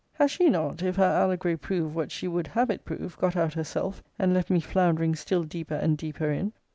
[0.13, 3.53] Has she not, if her allegory prove what she would have it prove, got out
[3.53, 6.53] herself, and left me floundering still deeper and deeper in?